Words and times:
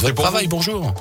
votre 0.00 0.14
travail. 0.14 0.48
Bonjour. 0.48 0.92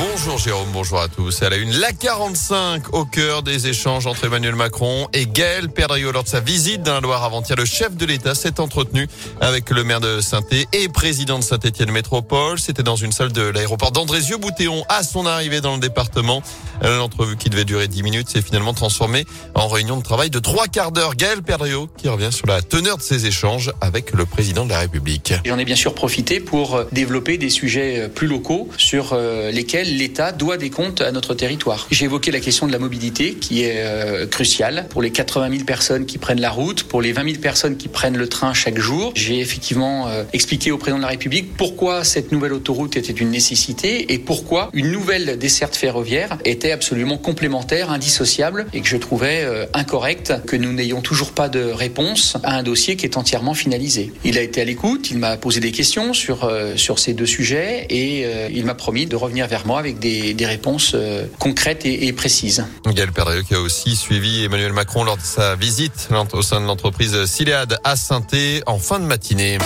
Bonjour 0.00 0.38
Jérôme, 0.38 0.68
bonjour 0.72 0.98
à 0.98 1.08
tous. 1.08 1.42
À 1.42 1.50
la 1.50 1.56
une, 1.56 1.72
la 1.72 1.92
45 1.92 2.94
au 2.94 3.04
cœur 3.04 3.42
des 3.42 3.68
échanges 3.68 4.06
entre 4.06 4.24
Emmanuel 4.24 4.54
Macron 4.54 5.08
et 5.12 5.26
Gaël 5.26 5.68
Perdriau 5.68 6.10
lors 6.10 6.24
de 6.24 6.28
sa 6.28 6.40
visite 6.40 6.82
dans 6.82 6.94
la 6.94 7.00
Loire 7.00 7.22
avant-hier. 7.22 7.54
Le 7.54 7.66
chef 7.66 7.94
de 7.96 8.06
l'État 8.06 8.34
s'est 8.34 8.60
entretenu 8.60 9.08
avec 9.42 9.68
le 9.68 9.84
maire 9.84 10.00
de 10.00 10.22
saint 10.22 10.40
et 10.72 10.88
président 10.88 11.38
de 11.38 11.44
Saint-Étienne 11.44 11.90
Métropole. 11.90 12.58
C'était 12.58 12.82
dans 12.82 12.96
une 12.96 13.12
salle 13.12 13.32
de 13.32 13.42
l'aéroport 13.42 13.92
d'Andrézieux-Boutéon 13.92 14.84
à 14.88 15.02
son 15.02 15.26
arrivée 15.26 15.60
dans 15.60 15.74
le 15.74 15.80
département. 15.80 16.42
L'entrevue 16.82 17.36
qui 17.36 17.50
devait 17.50 17.66
durer 17.66 17.86
10 17.86 18.02
minutes 18.02 18.30
s'est 18.30 18.40
finalement 18.40 18.72
transformée 18.72 19.26
en 19.54 19.68
réunion 19.68 19.98
de 19.98 20.02
travail 20.02 20.30
de 20.30 20.38
trois 20.38 20.66
quarts 20.66 20.92
d'heure. 20.92 21.14
Gaël 21.14 21.42
Perdriau 21.42 21.88
qui 21.98 22.08
revient 22.08 22.32
sur 22.32 22.46
la 22.46 22.62
teneur 22.62 22.96
de 22.96 23.02
ces 23.02 23.26
échanges 23.26 23.70
avec 23.82 24.12
le 24.14 24.24
président 24.24 24.64
de 24.64 24.70
la 24.70 24.78
République. 24.78 25.34
J'en 25.44 25.58
ai 25.58 25.66
bien 25.66 25.76
sûr 25.76 25.92
profité 25.92 26.40
pour 26.40 26.84
développer 26.90 27.36
des 27.36 27.50
sujets 27.50 28.08
plus 28.08 28.28
locaux 28.28 28.70
sur 28.78 29.10
euh, 29.12 29.50
lesquels 29.50 29.89
l'État 29.90 30.32
doit 30.32 30.56
des 30.56 30.70
comptes 30.70 31.00
à 31.00 31.12
notre 31.12 31.34
territoire. 31.34 31.86
J'ai 31.90 32.04
évoqué 32.04 32.30
la 32.30 32.40
question 32.40 32.66
de 32.66 32.72
la 32.72 32.78
mobilité 32.78 33.34
qui 33.34 33.62
est 33.62 33.76
euh, 33.78 34.26
cruciale 34.26 34.86
pour 34.90 35.02
les 35.02 35.10
80 35.10 35.50
000 35.50 35.64
personnes 35.64 36.06
qui 36.06 36.18
prennent 36.18 36.40
la 36.40 36.50
route, 36.50 36.84
pour 36.84 37.02
les 37.02 37.12
20 37.12 37.24
000 37.24 37.36
personnes 37.40 37.76
qui 37.76 37.88
prennent 37.88 38.16
le 38.16 38.28
train 38.28 38.54
chaque 38.54 38.78
jour. 38.78 39.12
J'ai 39.14 39.40
effectivement 39.40 40.08
euh, 40.08 40.24
expliqué 40.32 40.70
au 40.70 40.78
président 40.78 40.98
de 40.98 41.02
la 41.02 41.08
République 41.08 41.56
pourquoi 41.56 42.04
cette 42.04 42.32
nouvelle 42.32 42.52
autoroute 42.52 42.96
était 42.96 43.12
une 43.12 43.30
nécessité 43.30 44.12
et 44.12 44.18
pourquoi 44.18 44.70
une 44.72 44.90
nouvelle 44.90 45.38
desserte 45.38 45.76
ferroviaire 45.76 46.38
était 46.44 46.72
absolument 46.72 47.18
complémentaire, 47.18 47.90
indissociable 47.90 48.66
et 48.72 48.80
que 48.80 48.88
je 48.88 48.96
trouvais 48.96 49.42
euh, 49.44 49.66
incorrect 49.74 50.34
que 50.46 50.56
nous 50.56 50.72
n'ayons 50.72 51.00
toujours 51.00 51.32
pas 51.32 51.48
de 51.48 51.60
réponse 51.60 52.36
à 52.42 52.56
un 52.56 52.62
dossier 52.62 52.96
qui 52.96 53.06
est 53.06 53.16
entièrement 53.16 53.54
finalisé. 53.54 54.12
Il 54.24 54.38
a 54.38 54.42
été 54.42 54.60
à 54.60 54.64
l'écoute, 54.64 55.10
il 55.10 55.18
m'a 55.18 55.36
posé 55.36 55.60
des 55.60 55.72
questions 55.72 56.12
sur, 56.12 56.50
sur 56.76 56.98
ces 56.98 57.14
deux 57.14 57.26
sujets 57.26 57.86
et 57.90 58.26
il 58.52 58.64
m'a 58.64 58.74
promis 58.74 59.06
de 59.06 59.16
revenir 59.16 59.46
vers 59.46 59.66
moi 59.66 59.79
avec 59.80 59.98
des, 59.98 60.46
réponses 60.46 60.92
euh, 60.94 61.26
concrètes 61.38 61.84
et, 61.84 62.12
précises. 62.12 62.64
Gaël 62.86 63.12
Perdrieu 63.12 63.42
qui 63.42 63.54
a 63.54 63.60
aussi 63.60 63.96
suivi 63.96 64.44
Emmanuel 64.44 64.72
Macron 64.72 65.04
lors 65.04 65.16
de 65.16 65.22
sa 65.22 65.56
visite 65.56 66.08
au 66.32 66.42
sein 66.42 66.60
de 66.60 66.66
l'entreprise 66.66 67.24
Siléade 67.24 67.78
à 67.84 67.96
saint 67.96 68.20
en 68.66 68.78
fin 68.78 69.00
de 69.00 69.04
matinée. 69.04 69.58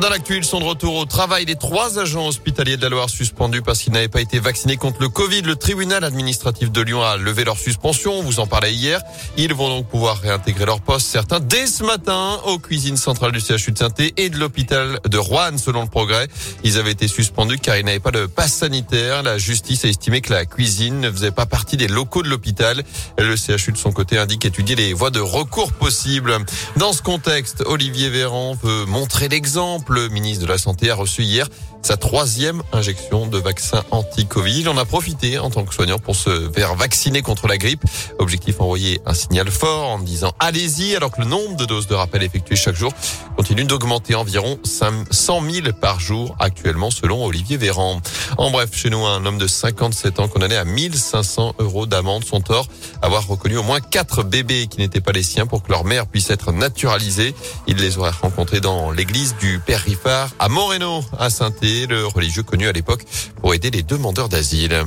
Dans 0.00 0.08
l'actu, 0.08 0.36
ils 0.36 0.44
sont 0.44 0.58
de 0.58 0.64
retour 0.64 0.96
au 0.96 1.04
travail. 1.04 1.44
Les 1.44 1.54
trois 1.54 2.00
agents 2.00 2.26
hospitaliers 2.26 2.76
de 2.76 2.82
la 2.82 2.88
Loire 2.88 3.08
suspendus 3.08 3.62
parce 3.62 3.78
qu'ils 3.78 3.92
n'avaient 3.92 4.08
pas 4.08 4.20
été 4.20 4.40
vaccinés 4.40 4.76
contre 4.76 5.00
le 5.00 5.08
Covid. 5.08 5.42
Le 5.42 5.54
tribunal 5.54 6.02
administratif 6.02 6.72
de 6.72 6.80
Lyon 6.80 7.00
a 7.00 7.16
levé 7.16 7.44
leur 7.44 7.56
suspension. 7.56 8.12
On 8.18 8.22
vous 8.22 8.40
en 8.40 8.48
parlait 8.48 8.74
hier. 8.74 9.00
Ils 9.36 9.54
vont 9.54 9.68
donc 9.68 9.86
pouvoir 9.86 10.18
réintégrer 10.18 10.66
leur 10.66 10.80
poste, 10.80 11.06
certains, 11.06 11.38
dès 11.38 11.68
ce 11.68 11.84
matin, 11.84 12.40
aux 12.44 12.58
cuisines 12.58 12.96
centrales 12.96 13.30
du 13.30 13.40
CHU 13.40 13.70
de 13.70 13.78
saint 13.78 13.88
et 14.16 14.30
de 14.30 14.36
l'hôpital 14.36 14.98
de 15.08 15.16
Rouen, 15.16 15.56
selon 15.58 15.82
le 15.82 15.88
progrès. 15.88 16.26
Ils 16.64 16.76
avaient 16.76 16.90
été 16.90 17.06
suspendus 17.06 17.58
car 17.58 17.76
ils 17.76 17.84
n'avaient 17.84 18.00
pas 18.00 18.10
de 18.10 18.26
passe 18.26 18.54
sanitaire. 18.54 19.22
La 19.22 19.38
justice 19.38 19.84
a 19.84 19.88
estimé 19.88 20.22
que 20.22 20.32
la 20.32 20.44
cuisine 20.44 21.00
ne 21.00 21.10
faisait 21.10 21.30
pas 21.30 21.46
partie 21.46 21.76
des 21.76 21.86
locaux 21.86 22.24
de 22.24 22.28
l'hôpital. 22.28 22.82
Le 23.16 23.36
CHU 23.36 23.70
de 23.70 23.78
son 23.78 23.92
côté 23.92 24.18
indique 24.18 24.44
étudier 24.44 24.74
les 24.74 24.92
voies 24.92 25.10
de 25.10 25.20
recours 25.20 25.72
possibles. 25.72 26.36
Dans 26.76 26.92
ce 26.92 27.00
contexte, 27.00 27.62
Olivier 27.66 28.08
Véran 28.08 28.58
veut 28.60 28.86
montrer 28.86 29.28
l'exemple 29.28 29.83
le 29.88 30.08
ministre 30.08 30.44
de 30.44 30.48
la 30.48 30.58
Santé 30.58 30.90
a 30.90 30.94
reçu 30.94 31.22
hier 31.22 31.48
sa 31.82 31.96
troisième 31.98 32.62
injection 32.72 33.26
de 33.26 33.36
vaccin 33.36 33.84
anti-Covid. 33.90 34.60
Il 34.60 34.68
en 34.70 34.78
a 34.78 34.86
profité 34.86 35.38
en 35.38 35.50
tant 35.50 35.64
que 35.64 35.74
soignant 35.74 35.98
pour 35.98 36.16
se 36.16 36.50
faire 36.50 36.74
vacciner 36.76 37.20
contre 37.20 37.46
la 37.46 37.58
grippe. 37.58 37.82
Objectif 38.18 38.60
envoyer 38.60 39.00
un 39.04 39.12
signal 39.12 39.50
fort 39.50 39.90
en 39.90 39.98
disant 39.98 40.32
allez-y 40.38 40.96
alors 40.96 41.10
que 41.10 41.20
le 41.20 41.26
nombre 41.26 41.56
de 41.56 41.66
doses 41.66 41.86
de 41.86 41.94
rappel 41.94 42.22
effectuées 42.22 42.56
chaque 42.56 42.76
jour 42.76 42.92
continue 43.36 43.64
d'augmenter 43.64 44.14
environ 44.14 44.58
100 44.64 45.50
000 45.50 45.66
par 45.78 46.00
jour 46.00 46.34
actuellement 46.38 46.90
selon 46.90 47.24
Olivier 47.24 47.56
Véran. 47.56 48.00
En 48.38 48.50
bref, 48.50 48.70
chez 48.72 48.88
nous, 48.88 49.04
un 49.04 49.24
homme 49.26 49.38
de 49.38 49.46
57 49.46 50.20
ans 50.20 50.28
condamné 50.28 50.56
à 50.56 50.64
1500 50.64 51.56
euros 51.58 51.86
d'amende. 51.86 52.24
Son 52.24 52.40
tort, 52.40 52.66
avoir 53.02 53.26
reconnu 53.26 53.58
au 53.58 53.62
moins 53.62 53.80
quatre 53.80 54.22
bébés 54.22 54.68
qui 54.68 54.78
n'étaient 54.78 55.00
pas 55.00 55.12
les 55.12 55.22
siens 55.22 55.46
pour 55.46 55.62
que 55.62 55.70
leur 55.70 55.84
mère 55.84 56.06
puisse 56.06 56.30
être 56.30 56.52
naturalisée. 56.52 57.34
Il 57.66 57.76
les 57.76 57.98
aurait 57.98 58.10
rencontrés 58.10 58.60
dans 58.60 58.90
l'église 58.90 59.36
du 59.36 59.60
Père 59.74 59.82
Riffard 59.82 60.30
à 60.38 60.48
Moreno, 60.48 61.04
à 61.18 61.30
saint 61.30 61.52
le 61.60 62.06
religieux 62.06 62.44
connu 62.44 62.68
à 62.68 62.72
l'époque 62.72 63.04
pour 63.40 63.54
aider 63.54 63.72
les 63.72 63.82
demandeurs 63.82 64.28
d'asile. 64.28 64.84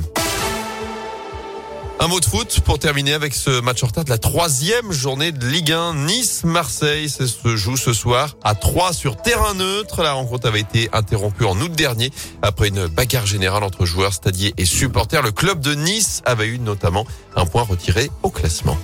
Un 2.00 2.06
mot 2.06 2.20
de 2.20 2.24
foot 2.24 2.60
pour 2.64 2.78
terminer 2.78 3.12
avec 3.12 3.34
ce 3.34 3.60
match 3.60 3.82
en 3.82 3.88
retard 3.88 4.04
de 4.04 4.08
la 4.08 4.16
troisième 4.16 4.90
journée 4.90 5.30
de 5.30 5.46
Ligue 5.46 5.72
1. 5.72 5.94
Nice-Marseille 6.06 7.10
ça 7.10 7.26
se 7.26 7.54
joue 7.54 7.76
ce 7.76 7.92
soir 7.92 8.38
à 8.42 8.54
3 8.54 8.94
sur 8.94 9.18
terrain 9.18 9.52
neutre. 9.52 10.02
La 10.02 10.12
rencontre 10.12 10.48
avait 10.48 10.60
été 10.60 10.88
interrompue 10.94 11.44
en 11.44 11.60
août 11.60 11.72
dernier 11.72 12.10
après 12.40 12.68
une 12.68 12.86
bagarre 12.86 13.26
générale 13.26 13.64
entre 13.64 13.84
joueurs, 13.84 14.14
stadiers 14.14 14.54
et 14.56 14.64
supporters. 14.64 15.20
Le 15.20 15.32
club 15.32 15.60
de 15.60 15.74
Nice 15.74 16.22
avait 16.24 16.46
eu 16.46 16.58
notamment 16.58 17.06
un 17.36 17.44
point 17.44 17.62
retiré 17.62 18.10
au 18.22 18.30
classement. 18.30 18.78